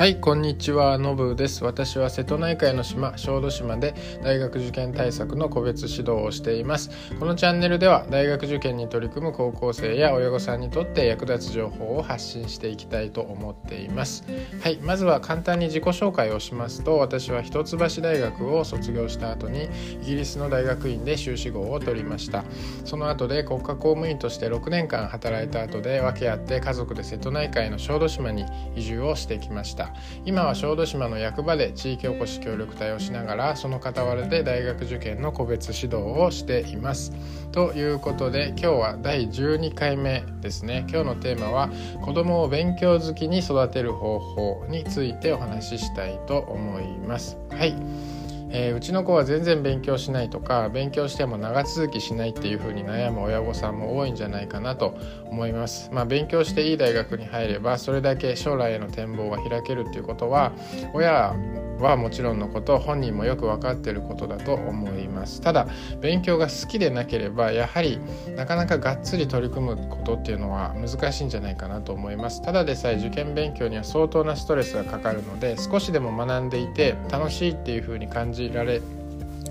[0.00, 0.96] はいこんにちは。
[0.96, 1.62] のぶです。
[1.62, 3.94] 私は瀬戸内海の島小豆島で
[4.24, 6.88] 大学受験対策の個別指導をしています。
[7.18, 14.24] このチャンネルでは大学受験に取り組む高校生や親御さんにとって役立つ情報を発信していきたいと思っています。
[14.62, 19.68] はいまずは簡単に自己紹介をしますと私は一橋大学を卒業した後に
[20.00, 22.44] イギリスの大学院で修士号を取りました。
[22.86, 29.89] その後で国家公務員として6年間働いた後で訳あって家族で瀬戸内海の小豆島に移住をしてきました。
[30.24, 37.12] 今は小豆島の役場で地域おこし協力隊をしながらその傍らで大学受験の個別指導をしています。
[37.52, 40.86] ということで今日は第12回目ですね。
[40.88, 41.70] 今日のテーマは
[42.02, 47.36] 子供を勉強好きに育てる方法についてお話ししたいと思います。
[47.50, 48.19] はい。
[48.52, 55.90] えー、うちの子は全然勉強しないとか勉強しても長続きしないっていうふうに悩む親御さんも多いんじゃないかなと思います。
[55.92, 60.52] まあ、勉強していい大学に入ればそれだけ将来への展望が開けるっていうことは
[60.94, 61.34] 親
[61.80, 65.40] はもちろんのこと本人もよく分かっていることだと思います。
[65.40, 65.66] ただ
[66.00, 67.98] 勉強が好きでなければやはり
[68.36, 72.42] なかなかがっつり取り組むことっていうのは難しいんじゃないかなと思います。
[72.42, 78.80] ただでさえ受験勉強には相当なストレスがかかるので少しでも学んでいて楽しいっていうふうに感じられ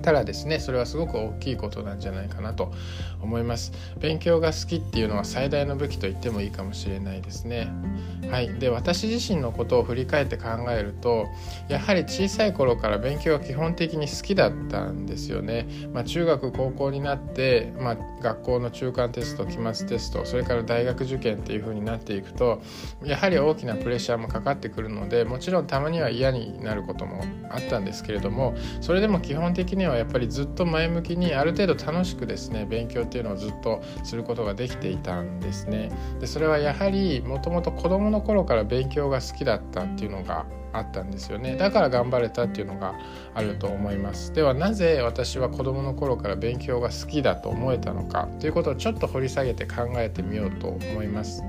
[0.00, 2.72] たらですねそれはすごく大きいことなんじゃないかなと
[3.20, 3.72] 思います。
[3.98, 7.72] 勉強が好きっていうのは最大の武器と言ってもいいかもしれないですね。
[8.30, 8.54] はい。
[8.58, 11.26] で私自身のことを振り返って考えると
[11.68, 22.62] やはり小さい頃から勉強が基本的に好きだったんですよね、まあ、中学高校になって、まあ、学校の中間テスト期末テストそれから大学受験っていう風になっていくと
[23.04, 35.90] やはり大きなプレッシャーもかかってくるのでもちろんたまには嫌になることもあったんですけれどもそれでも基本的にははやっぱりずっと前向きにある程度楽しくですね勉強っていうのをずっとすることができていたんですね。
[36.20, 41.56] でそれはやはりもともと子どもの頃から勉強が好きだったっていうのがあったんですよね。
[41.56, 42.94] だから頑張れたっていうのが
[43.34, 44.32] あると思います。
[44.32, 51.42] ではなぜ私は子どもの頃から勉強が好きだと思えたのかということをちょっと掘り下げて考えてみようと思います。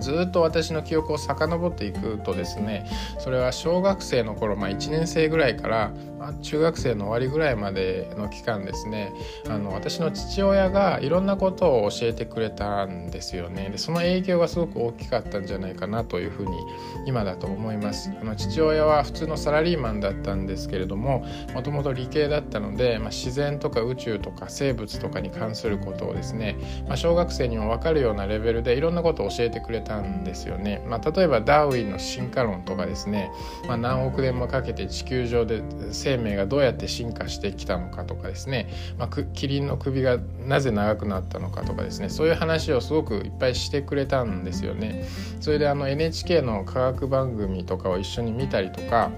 [0.00, 5.92] ずっと私の記憶を遡っていくとですねそれは小学生の頃、まあ、1年生ぐらいから、
[6.26, 9.12] まあ、中学生の終わりぐらいまでの期間ですね。
[9.48, 13.68] あの私の父親がいろんなことを教えてくれたんですよね。
[13.70, 16.58] でその影響がすごく大きかったんじゃないかなというふうに
[17.06, 18.10] 今だと思います。
[18.20, 26.56] あの父親は普通のサラリーマンだったんですけれどももともと理系だったので、まあ、自然とか宇宙とか生物とかに関することをですね、
[26.88, 30.82] まあ、小学生にも分かるようなレベルでいろんなことを教えてくれたんですよね。
[30.88, 33.30] まあ、例えばダーウィンの進化論とかですね、
[33.68, 35.62] まあ、何億年もかけて地球上で
[35.92, 38.68] 生生命がどうやって進化してきたのかとかですね、
[38.98, 42.08] まあ、キリンの首がなぜ長くなったのかとかですね。
[42.08, 45.04] そういう話をすごくいっぱいしてくれたんですよね。
[45.40, 49.10] それであの NHK の科学番組とかを一緒に見たりとか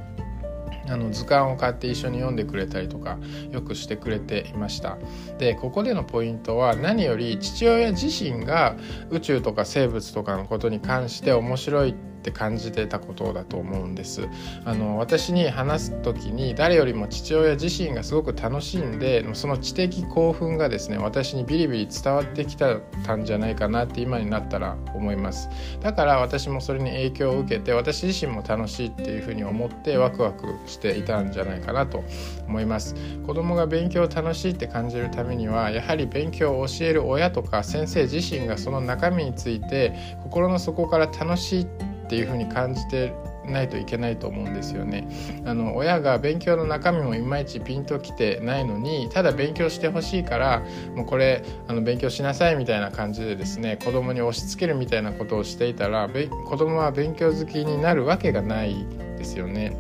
[0.91, 3.19] あの図鑑を買って一緒に読んでくれたりとか
[3.53, 4.99] よくしてくれていました。
[5.39, 8.77] でここでのポイントは何より父親自身が
[9.11, 14.29] 宇宙とか生物とかのことに関して面白いってって感じてたことだと思うんです。
[14.65, 22.77] あの私に話す時に誰よりも父親自身がすごく楽しんでその知的興奮がですね私にビリビリ伝わってきた
[23.17, 25.49] んじゃないかなって今になったら思います。
[25.81, 32.05] だから私もそれに影響を受けて私自身も楽しいっていうふうに思ってワクワクしていたんじゃないかなと
[32.47, 32.95] 思います。
[33.27, 43.13] 子供が勉強を楽しいって感じるためにはやはり勉強を教える親とか先生自身がその中身について心の底から楽しいってっていうふうに感じて
[43.45, 45.07] ないといけないと思うんですよね。
[45.45, 50.63] あの親が勉強の中身もいまいちピンときてないのにただ勉強してほしいから
[50.97, 56.09] もうこれあの勉強しなさいみたいな感じでですね子供に押し付けるみたいなことをしていたら
[56.47, 58.87] 子供は勉強好きになるわけがない
[59.19, 59.77] ですよね。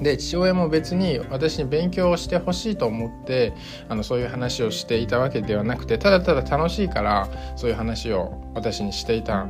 [0.00, 3.52] で父親も別に私に勉強をしてほしいと思って
[3.88, 9.46] あのそういう話をしていたわけではなくてただただ楽しいからそういう話を私にしていた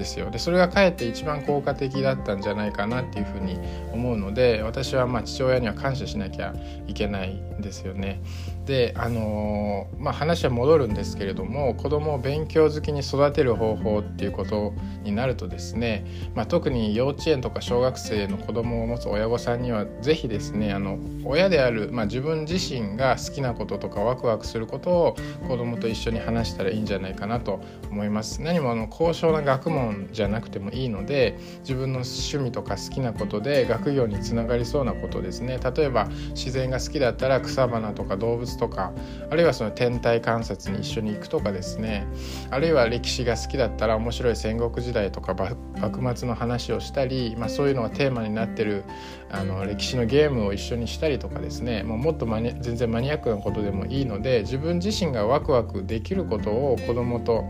[0.00, 3.58] ですよでそれがかえって一番効果的だったんじゃないかなっていうふうに
[3.92, 6.54] 思うので私はまあ父親には感謝しなきゃ
[6.86, 8.22] いけないんですよね。
[8.64, 16.04] であのー、まあ、話は戻るんですけれども子供を勉強好きに育てる方法っていうことになるとですね、
[16.34, 25.16] まあ、特に幼稚園とか小学生の子供を持つ親御さんには是非ですねあの親である、まあ、自分自身が好きなこととかワクワクすることを
[25.48, 27.60] 子供と一緒に話したらいいんじゃないかなと
[27.90, 28.40] 思います。
[28.40, 35.58] 何もあの高尚な学問じゃなくてもいいので自分の趣味とか好きなことで学業につながりそうなことですね。
[35.76, 38.92] 例えば自然が好きだったら草花とか動物とか
[39.30, 42.06] あるいはその天体観察に一緒に行くとかですね。
[42.50, 45.34] あるいは歴史が好きだったら面白い戦国時代とか
[45.80, 48.84] 幕末の話をしたり、まあ、そういうのがテーマになってる
[49.30, 51.82] あの歴史のゲームを一緒にしたりとかですね。
[51.82, 57.44] もうもっとマニ全然マニアックなことでもいいので自分自身がワクワクできることを子どもと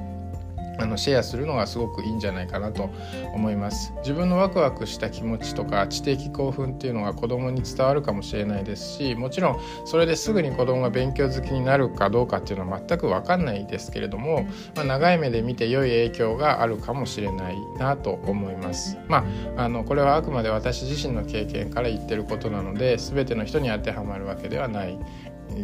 [0.80, 2.90] あのシェアするのがすごくいいんじゃないかなと
[3.34, 3.92] 思います。
[3.98, 18.98] 自分のワクワクした気持ちとか知的興奮っていうのが子供に伝わるかもしれないですしもちろんそれですぐに子供が勉強好きになるかどうかっていうのは全く分かんないですけれども、まあ、長い目で見て良い影響があるかもしれないなと思います。
[19.08, 19.24] ま
[19.56, 24.98] ああのこれはあくまで私自身の経験から言ってることなので全ての人に当てはまるわけではない。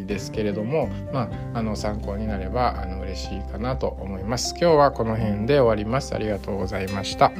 [0.06, 4.54] ですけれども、まあ、あの参考になればあの嬉しいかなと思います。
[4.58, 6.14] 今日はこの辺で終わります。
[6.14, 7.32] ありがとうございました。